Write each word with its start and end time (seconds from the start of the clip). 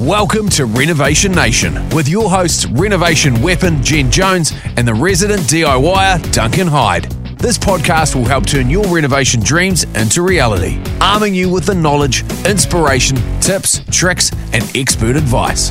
Welcome 0.00 0.48
to 0.50 0.64
Renovation 0.64 1.30
Nation 1.32 1.86
with 1.90 2.08
your 2.08 2.30
hosts, 2.30 2.64
Renovation 2.64 3.42
Weapon 3.42 3.82
Jen 3.82 4.10
Jones 4.10 4.50
and 4.78 4.88
the 4.88 4.94
resident 4.94 5.42
DIYer 5.42 6.32
Duncan 6.32 6.68
Heyde. 6.68 7.36
This 7.36 7.58
podcast 7.58 8.14
will 8.14 8.24
help 8.24 8.46
turn 8.46 8.70
your 8.70 8.86
renovation 8.86 9.42
dreams 9.42 9.84
into 9.94 10.22
reality, 10.22 10.82
arming 11.02 11.34
you 11.34 11.50
with 11.50 11.66
the 11.66 11.74
knowledge, 11.74 12.22
inspiration, 12.46 13.18
tips, 13.40 13.82
tricks, 13.90 14.30
and 14.54 14.64
expert 14.74 15.16
advice. 15.16 15.70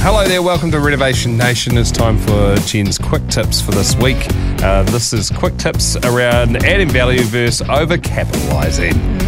Hello 0.00 0.26
there, 0.26 0.42
welcome 0.42 0.72
to 0.72 0.80
Renovation 0.80 1.36
Nation. 1.36 1.78
It's 1.78 1.92
time 1.92 2.18
for 2.18 2.56
Jen's 2.66 2.98
quick 2.98 3.24
tips 3.28 3.60
for 3.60 3.70
this 3.70 3.94
week. 3.94 4.18
Uh, 4.64 4.82
this 4.82 5.12
is 5.12 5.30
quick 5.30 5.56
tips 5.58 5.94
around 5.94 6.56
adding 6.64 6.88
value 6.88 7.22
versus 7.22 7.64
overcapitalizing. 7.68 9.22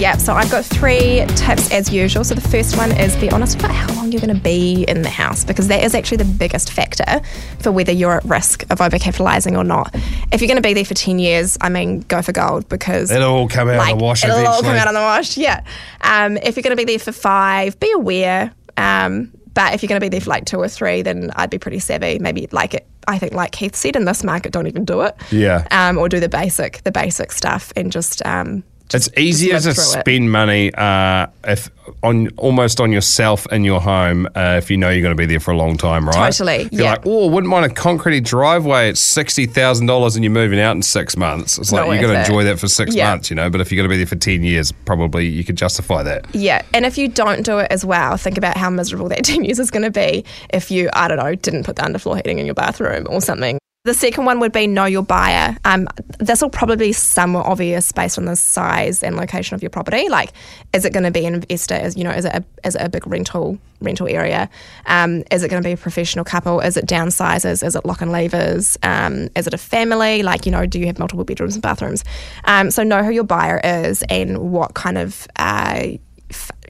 Yeah, 0.00 0.16
so 0.16 0.32
I've 0.32 0.50
got 0.50 0.64
three 0.64 1.26
tips 1.36 1.70
as 1.70 1.92
usual. 1.92 2.24
So 2.24 2.34
the 2.34 2.40
first 2.40 2.78
one 2.78 2.90
is 2.90 3.14
be 3.18 3.30
honest 3.30 3.58
about 3.58 3.72
how 3.72 3.94
long 3.96 4.10
you're 4.10 4.22
going 4.22 4.34
to 4.34 4.42
be 4.42 4.86
in 4.88 5.02
the 5.02 5.10
house 5.10 5.44
because 5.44 5.68
that 5.68 5.84
is 5.84 5.94
actually 5.94 6.16
the 6.16 6.24
biggest 6.24 6.72
factor 6.72 7.20
for 7.58 7.70
whether 7.70 7.92
you're 7.92 8.14
at 8.14 8.24
risk 8.24 8.62
of 8.70 8.78
overcapitalising 8.78 9.58
or 9.58 9.62
not. 9.62 9.94
If 10.32 10.40
you're 10.40 10.48
going 10.48 10.56
to 10.56 10.66
be 10.66 10.72
there 10.72 10.86
for 10.86 10.94
10 10.94 11.18
years, 11.18 11.58
I 11.60 11.68
mean, 11.68 12.00
go 12.00 12.22
for 12.22 12.32
gold 12.32 12.66
because 12.70 13.10
It'll 13.10 13.30
all 13.30 13.46
come 13.46 13.68
out 13.68 13.76
like, 13.76 13.92
in 13.92 13.98
the 13.98 14.04
wash 14.04 14.24
it'll 14.24 14.38
all 14.38 14.62
come 14.62 14.74
out 14.74 14.88
on 14.88 14.94
the 14.94 15.00
wash, 15.00 15.36
yeah. 15.36 15.62
Um, 16.00 16.38
if 16.38 16.56
you're 16.56 16.62
going 16.62 16.74
to 16.74 16.82
be 16.82 16.90
there 16.90 16.98
for 16.98 17.12
five, 17.12 17.78
be 17.78 17.92
aware. 17.92 18.54
Um, 18.78 19.30
but 19.52 19.74
if 19.74 19.82
you're 19.82 19.88
going 19.88 20.00
to 20.00 20.04
be 20.04 20.08
there 20.08 20.22
for 20.22 20.30
like 20.30 20.46
two 20.46 20.60
or 20.60 20.68
three, 20.68 21.02
then 21.02 21.30
I'd 21.36 21.50
be 21.50 21.58
pretty 21.58 21.78
savvy. 21.78 22.18
Maybe 22.18 22.48
like 22.52 22.72
it, 22.72 22.88
I 23.06 23.18
think, 23.18 23.34
like 23.34 23.52
Keith 23.52 23.76
said, 23.76 23.96
in 23.96 24.06
this 24.06 24.24
market, 24.24 24.52
don't 24.52 24.66
even 24.66 24.86
do 24.86 25.02
it. 25.02 25.14
Yeah. 25.30 25.66
Um, 25.70 25.98
or 25.98 26.08
do 26.08 26.20
the 26.20 26.28
basic, 26.30 26.82
the 26.84 26.92
basic 26.92 27.32
stuff, 27.32 27.70
and 27.76 27.92
just 27.92 28.24
um, 28.24 28.64
It's 28.92 29.08
easier 29.16 29.54
to 29.60 29.60
through 29.60 29.70
it. 29.70 30.00
spend 30.00 30.30
money 30.32 30.72
uh, 30.74 31.26
if 31.44 31.70
on 32.02 32.28
almost 32.36 32.80
on 32.80 32.92
yourself 32.92 33.46
in 33.52 33.64
your 33.64 33.80
home 33.80 34.26
uh, 34.34 34.56
if 34.58 34.70
you 34.70 34.76
know 34.76 34.90
you're 34.90 35.02
going 35.02 35.16
to 35.16 35.20
be 35.20 35.26
there 35.26 35.40
for 35.40 35.50
a 35.50 35.56
long 35.56 35.76
time, 35.76 36.06
right? 36.08 36.32
Totally, 36.32 36.62
If 36.66 36.72
you're 36.72 36.82
yeah. 36.82 36.90
like, 36.92 37.06
oh, 37.06 37.28
wouldn't 37.28 37.50
mind 37.50 37.64
a 37.70 37.74
concrete 37.74 38.20
driveway. 38.24 38.90
It's 38.90 39.00
sixty 39.00 39.46
thousand 39.46 39.86
dollars, 39.86 40.16
and 40.16 40.24
you're 40.24 40.32
moving 40.32 40.60
out 40.60 40.76
in 40.76 40.82
six 40.82 41.16
months. 41.16 41.58
It's 41.58 41.72
like 41.72 41.86
you're 41.86 42.00
going 42.02 42.14
to 42.14 42.20
enjoy 42.20 42.44
that 42.44 42.58
for 42.58 42.68
six 42.68 42.94
Yeah. 42.94 43.10
months, 43.10 43.30
you 43.30 43.36
know. 43.36 43.50
But 43.50 43.60
if 43.60 43.70
you're 43.72 43.76
going 43.76 43.88
to 43.88 43.92
be 43.92 43.96
there 43.98 44.06
for 44.06 44.16
ten 44.16 44.42
years, 44.42 44.72
probably 44.72 45.26
you 45.26 45.44
could 45.44 45.56
justify 45.56 46.02
that. 46.04 46.26
Yeah, 46.34 46.62
and 46.74 46.84
if 46.86 46.96
you 46.98 47.08
don't 47.08 47.42
do 47.44 47.58
it 47.58 47.68
as 47.70 47.84
well, 47.84 48.16
think 48.16 48.38
about 48.38 48.56
how 48.56 48.70
miserable 48.70 49.08
that 49.10 49.24
10 49.24 49.44
years 49.44 49.58
is 49.58 49.70
going 49.70 49.82
to 49.84 49.90
be 49.90 50.24
if 50.52 50.70
you, 50.70 50.88
I 50.92 51.08
don't 51.08 51.18
know, 51.18 51.34
didn't 51.34 51.64
put 51.64 51.76
the 51.76 51.82
underfloor 51.82 52.16
heating 52.16 52.38
in 52.38 52.46
your 52.46 52.54
bathroom 52.54 53.06
or 53.10 53.20
something. 53.20 53.58
The 53.84 53.94
second 53.94 54.26
one 54.26 54.40
would 54.40 54.52
be 54.52 54.66
know 54.66 54.84
your 54.84 55.02
buyer. 55.02 55.56
Um, 55.64 55.88
this 56.18 56.42
will 56.42 56.50
probably 56.50 56.76
be 56.76 56.92
somewhat 56.92 57.46
obvious 57.46 57.92
based 57.92 58.18
on 58.18 58.26
the 58.26 58.36
size 58.36 59.02
and 59.02 59.16
location 59.16 59.54
of 59.54 59.62
your 59.62 59.70
property. 59.70 60.10
Like, 60.10 60.34
is 60.74 60.84
it 60.84 60.92
going 60.92 61.04
to 61.04 61.10
be 61.10 61.24
an 61.24 61.32
investor? 61.32 61.76
Is 61.76 61.96
you 61.96 62.04
know, 62.04 62.10
is 62.10 62.26
it 62.26 62.34
a, 62.34 62.44
is 62.62 62.76
it 62.76 62.82
a 62.82 62.90
big 62.90 63.06
rental 63.06 63.58
rental 63.80 64.06
area? 64.06 64.50
Um, 64.84 65.24
is 65.30 65.42
it 65.42 65.48
going 65.48 65.62
to 65.62 65.66
be 65.66 65.72
a 65.72 65.78
professional 65.78 66.26
couple? 66.26 66.60
Is 66.60 66.76
it 66.76 66.84
downsizers? 66.84 67.66
Is 67.66 67.74
it 67.74 67.86
lock 67.86 68.02
and 68.02 68.12
levers? 68.12 68.76
Um, 68.82 69.30
is 69.34 69.46
it 69.46 69.54
a 69.54 69.58
family? 69.58 70.22
Like, 70.22 70.44
you 70.44 70.52
know, 70.52 70.66
do 70.66 70.78
you 70.78 70.84
have 70.84 70.98
multiple 70.98 71.24
bedrooms 71.24 71.54
and 71.54 71.62
bathrooms? 71.62 72.04
Um, 72.44 72.70
so 72.70 72.82
know 72.82 73.02
who 73.02 73.12
your 73.12 73.24
buyer 73.24 73.62
is 73.64 74.04
and 74.10 74.52
what 74.52 74.74
kind 74.74 74.98
of 74.98 75.26
uh, 75.36 75.86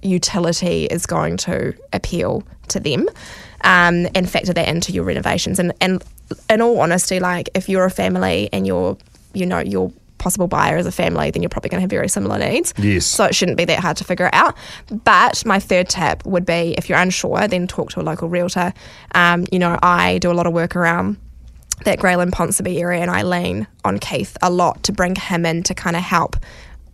utility 0.02 0.86
is 0.86 1.06
going 1.06 1.36
to 1.36 1.74
appeal 1.92 2.42
to 2.68 2.80
them 2.80 3.08
um, 3.62 4.06
and 4.14 4.28
factor 4.28 4.52
that 4.52 4.68
into 4.68 4.92
your 4.92 5.04
renovations. 5.04 5.58
And 5.58 5.72
and 5.80 6.02
in 6.48 6.62
all 6.62 6.78
honesty 6.80 7.18
like 7.18 7.48
if 7.54 7.68
you're 7.68 7.84
a 7.84 7.90
family 7.90 8.48
and 8.52 8.66
you're 8.66 8.96
you 9.34 9.44
know 9.44 9.58
your 9.58 9.92
possible 10.18 10.46
buyer 10.46 10.76
is 10.76 10.86
a 10.86 10.92
family 10.92 11.30
then 11.30 11.42
you're 11.42 11.48
probably 11.48 11.70
going 11.70 11.78
to 11.78 11.82
have 11.82 11.90
very 11.90 12.08
similar 12.08 12.38
needs. 12.38 12.72
Yes. 12.78 13.06
so 13.06 13.24
it 13.24 13.34
shouldn't 13.34 13.58
be 13.58 13.64
that 13.64 13.80
hard 13.80 13.96
to 13.96 14.04
figure 14.04 14.26
it 14.26 14.34
out. 14.34 14.56
But 15.04 15.44
my 15.44 15.58
third 15.58 15.88
tip 15.88 16.24
would 16.24 16.46
be 16.46 16.74
if 16.78 16.88
you're 16.88 16.98
unsure 16.98 17.48
then 17.48 17.66
talk 17.66 17.90
to 17.90 18.00
a 18.00 18.02
local 18.02 18.28
realtor. 18.28 18.72
Um, 19.14 19.46
you 19.50 19.58
know 19.58 19.78
i 19.82 20.18
do 20.18 20.30
a 20.30 20.34
lot 20.34 20.46
of 20.46 20.52
work 20.52 20.76
around 20.76 21.16
that 21.84 21.98
Grey 21.98 22.16
Lynn 22.16 22.30
Ponsonby 22.30 22.78
area, 22.78 23.00
and 23.00 23.10
I 23.10 23.22
lean 23.22 23.66
on 23.84 23.98
Keith 23.98 24.36
a 24.42 24.50
lot 24.50 24.82
to 24.84 24.92
bring 24.92 25.16
him 25.16 25.46
in 25.46 25.62
to 25.64 25.74
kind 25.74 25.96
of 25.96 26.02
help 26.02 26.36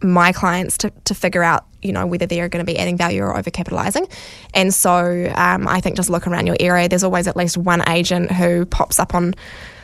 my 0.02 0.32
clients 0.32 0.78
to, 0.78 0.90
to 1.04 1.14
figure 1.14 1.42
out, 1.42 1.66
you 1.86 1.92
know, 1.92 2.06
whether 2.06 2.26
they're 2.26 2.48
going 2.48 2.64
to 2.64 2.70
be 2.70 2.78
adding 2.78 2.96
value 2.96 3.22
or 3.22 3.34
overcapitalizing. 3.34 4.10
And 4.52 4.74
so 4.74 5.32
um, 5.34 5.68
I 5.68 5.80
think 5.80 5.96
just 5.96 6.10
look 6.10 6.26
around 6.26 6.46
your 6.46 6.56
area. 6.60 6.88
There's 6.88 7.04
always 7.04 7.26
at 7.26 7.36
least 7.36 7.56
one 7.56 7.88
agent 7.88 8.32
who 8.32 8.66
pops 8.66 8.98
up 8.98 9.14
on 9.14 9.34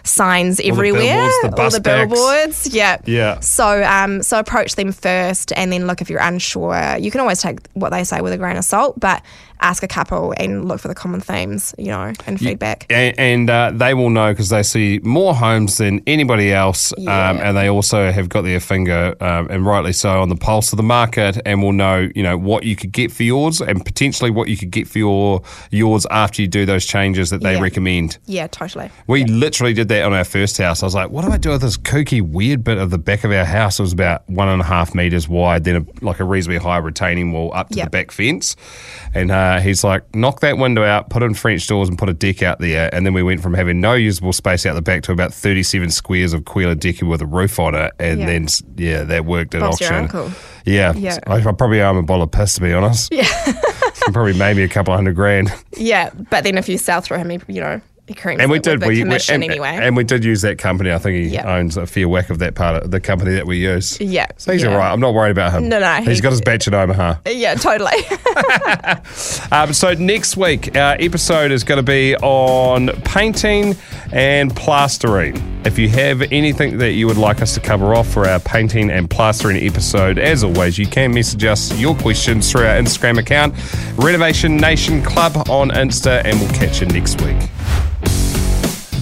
signs 0.05 0.61
everywhere, 0.61 1.01
billboards, 1.03 1.35
the 1.43 1.49
bus 1.51 1.59
all 1.59 1.71
the 1.71 1.81
billboards. 1.81 2.75
Yeah, 2.75 2.99
Yeah. 3.07 3.41
So 3.41 3.83
um, 3.85 4.23
so 4.23 4.39
approach 4.39 4.75
them 4.77 4.93
first, 4.93 5.53
and 5.57 5.73
then 5.73 5.87
look 5.87 6.01
if 6.01 6.11
you're 6.11 6.21
unsure. 6.21 6.97
You 6.99 7.11
can 7.11 7.21
always 7.21 7.41
take 7.41 7.59
what 7.75 7.91
they 7.91 8.05
say 8.05 8.21
with 8.21 8.33
a 8.33 8.39
grain 8.39 8.57
of 8.57 8.65
salt, 8.65 8.99
but 8.99 9.23
ask 9.61 9.85
a 9.85 9.89
couple 9.89 10.35
and 10.39 10.67
look 10.67 10.81
for 10.81 10.89
the 10.89 10.95
common 10.95 11.21
themes, 11.21 11.73
you 11.79 11.87
know, 11.87 12.13
and 12.27 12.41
feedback. 12.41 12.85
and, 12.91 13.17
and 13.17 13.49
uh, 13.49 13.71
they 13.73 13.95
will 13.95 14.11
know 14.11 14.33
because 14.33 14.49
they 14.49 14.61
see 14.65 14.99
more 15.05 15.37
homes 15.37 15.77
than 15.79 16.03
anybody 16.05 16.53
else, 16.53 16.93
Yeah. 16.99 17.31
um, 17.31 17.39
and 17.41 17.57
they 17.57 17.69
also 17.71 18.11
have 18.11 18.29
got 18.29 18.43
their 18.43 18.59
finger, 18.59 19.15
um, 19.21 19.47
and 19.51 19.65
rightly 19.65 19.93
so, 19.93 20.21
on 20.21 20.31
the 20.31 20.35
pulse 20.37 20.73
of 20.73 20.79
the 20.79 20.83
market, 20.83 21.41
and 21.47 21.63
will 21.63 21.71
know, 21.73 22.09
you 22.13 22.25
know, 22.25 22.37
what 22.37 22.65
you 22.65 22.75
could 22.75 22.91
get 22.91 23.13
for 23.13 23.23
yours, 23.23 23.61
and 23.61 23.85
potentially 23.85 24.33
what 24.33 24.49
you 24.49 24.57
could 24.57 24.73
get 24.73 24.89
for 24.89 24.99
your 24.99 25.43
yours 25.71 26.07
after 26.11 26.43
you 26.43 26.49
do 26.49 26.67
those 26.67 26.85
changes 26.85 27.31
that 27.31 27.43
they 27.43 27.55
Yeah. 27.55 27.61
recommend. 27.61 28.19
Yeah, 28.27 28.49
totally. 28.49 28.91
We 29.07 29.25
literally 29.27 29.75
did 29.75 29.87
that 29.93 30.05
on 30.05 30.13
our 30.13 30.25
first 30.25 30.59
house. 30.59 30.83
I 30.83 30.87
was 30.87 30.95
like, 30.95 31.11
what 31.11 31.25
do 31.25 31.31
I 31.31 31.37
do 31.37 31.51
with 31.51 31.61
this 31.63 31.77
kooky, 31.77 32.21
weird 32.21 32.65
bit 32.65 32.79
of 32.79 32.91
the 32.91 32.99
back 32.99 33.25
of 33.25 33.31
our 33.31 33.45
house? 33.45 33.79
It 33.79 33.83
was 33.83 33.93
about 33.93 34.29
one 34.29 34.49
and 34.49 34.61
a 34.61 34.65
half 34.65 34.95
meters 34.95 35.29
wide, 35.29 35.65
then 35.65 35.77
a, 36.01 36.05
like 36.05 36.21
a 36.21 36.25
reasonably 36.25 36.59
high 36.59 36.79
retaining 36.79 37.33
wall 37.33 37.53
up 37.55 37.69
to 37.71 37.77
the 37.85 37.91
back 37.91 38.11
fence. 38.11 38.57
And 39.15 39.31
uh, 39.31 39.61
he's 39.61 39.85
like, 39.85 40.15
knock 40.15 40.41
that 40.41 40.59
window 40.59 40.83
out, 40.83 41.11
put 41.11 41.23
in 41.23 41.35
French 41.35 41.67
doors, 41.67 41.89
and 41.89 41.99
put 41.99 42.09
a 42.09 42.15
deck 42.15 42.43
out 42.43 42.59
there. 42.59 42.93
And 42.95 43.05
then 43.07 43.15
we 43.15 43.23
went 43.23 43.41
from 43.43 43.55
having 43.55 43.81
no 43.81 43.95
usable 43.95 44.33
space 44.33 44.65
out 44.67 44.75
the 44.75 44.83
back 44.83 45.03
to 45.05 45.13
about 45.13 45.33
37 45.35 45.91
squares 45.91 46.33
of 46.33 46.43
Kwila 46.43 46.79
decking 46.79 47.09
with 47.09 47.21
a 47.23 47.27
roof 47.27 47.59
on 47.59 47.75
it. 47.75 47.93
And 47.99 48.21
Yeah. 48.21 48.27
then, 48.27 48.47
yeah, 48.77 49.05
that 49.05 49.25
worked 49.25 49.55
at 49.55 49.61
Bob's 49.61 49.83
auction. 49.83 50.33
Yeah. 50.65 50.93
Yeah. 50.95 51.19
I, 51.27 51.37
I 51.37 51.53
probably 51.53 51.81
owe 51.83 51.91
him 51.91 51.97
a 51.99 52.03
bottle 52.03 52.25
of 52.25 52.31
piss, 52.31 52.55
to 52.55 52.61
be 52.61 52.73
honest. 52.73 53.13
Yeah. 53.13 53.27
probably 54.13 54.35
maybe 54.35 54.63
a 54.63 54.69
couple 54.69 54.95
hundred 54.95 55.15
grand. 55.15 55.53
Yeah, 55.77 56.11
but 56.31 56.45
then 56.45 56.59
if 56.59 56.69
you 56.69 56.77
sell 56.79 57.01
through 57.01 57.19
him, 57.19 57.31
you 57.49 57.61
know, 57.61 57.81
And 58.09 58.51
we 58.51 58.59
did. 58.59 58.81
We, 58.81 59.03
we 59.03 59.03
and, 59.03 59.45
anyway. 59.45 59.79
and 59.81 59.97
we 59.97 60.05
did 60.05 60.25
use 60.25 60.43
that 60.43 60.59
company. 60.59 60.93
I 60.93 60.99
think 60.99 61.25
he 61.25 61.35
Yeah. 61.35 61.57
owns 61.57 61.77
a 61.77 61.87
fair 61.87 62.09
whack 62.09 62.31
of 62.31 62.41
that 62.41 62.55
part 62.55 62.83
of 62.83 62.91
the 62.91 63.01
company 63.01 63.33
that 63.35 63.47
we 63.47 63.59
use. 63.59 63.99
Yeah, 64.01 64.27
so 64.37 64.53
he's 64.53 64.63
yeah. 64.63 64.71
all 64.73 64.77
right. 64.77 64.93
I'm 64.93 65.01
not 65.01 65.15
worried 65.15 65.31
about 65.31 65.53
him. 65.53 65.69
No, 65.69 65.79
no, 65.81 65.95
he's 66.03 66.19
he- 66.19 66.21
got 66.23 66.33
his 66.33 66.41
bach 66.41 66.67
in 66.67 66.75
Omaha. 66.75 67.15
yeah, 67.27 67.55
totally. 67.55 67.93
Um, 69.53 69.73
so 69.75 69.93
next 69.95 70.37
week, 70.37 70.77
our 70.77 70.97
episode 70.99 71.51
is 71.53 71.63
going 71.63 71.77
to 71.77 71.83
be 71.83 72.17
on 72.17 72.89
painting 73.03 73.77
and 74.13 74.55
plastering. 74.57 75.37
If 75.65 75.79
you 75.79 75.89
have 75.91 76.23
anything 76.33 76.79
that 76.79 76.93
you 76.93 77.07
would 77.07 77.19
like 77.19 77.43
us 77.43 77.55
to 77.55 77.61
cover 77.61 77.95
off 77.95 78.09
for 78.09 78.27
our 78.27 78.41
painting 78.41 78.91
and 78.91 79.09
plastering 79.11 79.59
episode, 79.59 80.19
as 80.19 80.43
always, 80.43 80.79
you 80.79 80.87
can 80.87 81.13
message 81.13 81.45
us 81.45 81.79
your 81.79 81.95
questions 81.97 82.51
through 82.51 82.63
our 82.67 82.77
Instagram 82.81 83.19
account, 83.19 83.55
Renovation 83.97 84.57
Nation 84.57 85.03
Club 85.03 85.49
on 85.51 85.71
Insta, 85.71 86.23
and 86.25 86.41
we'll 86.41 86.53
catch 86.55 86.81
you 86.81 86.87
next 86.87 87.21
week. 87.21 87.37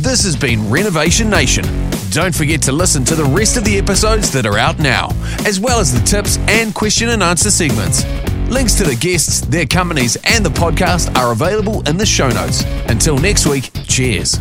This 0.01 0.25
has 0.25 0.35
been 0.35 0.71
Renovation 0.71 1.29
Nation. 1.29 1.63
Don't 2.09 2.35
forget 2.35 2.63
to 2.63 2.73
listen 2.73 3.05
to 3.05 3.15
the 3.15 3.25
rest 3.25 3.59
of 3.59 3.65
the 3.65 3.77
episodes 3.77 4.33
that 4.33 4.47
are 4.47 4.57
out 4.57 4.79
now, 4.79 5.11
as 5.45 5.61
well 5.61 5.79
as 5.79 5.93
the 5.93 6.01
tips 6.07 6.39
and 6.49 6.75
question 6.75 7.11
and 7.11 7.23
answer 7.23 7.51
segments. 7.51 8.07
Links 8.49 8.75
to 8.77 8.85
the 8.85 8.97
guests, 8.97 9.43
their 9.43 9.67
companies, 9.67 10.17
and 10.25 10.45
the 10.45 10.49
podcast 10.49 11.15
are 11.19 11.33
available 11.33 11.87
in 11.87 11.99
the 11.99 12.07
show 12.07 12.31
notes. 12.31 12.65
Until 12.89 13.19
next 13.19 13.45
week, 13.45 13.71
cheers. 13.87 14.41